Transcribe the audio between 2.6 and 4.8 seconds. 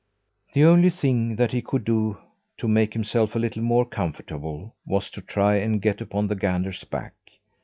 make himself a little more comfortable,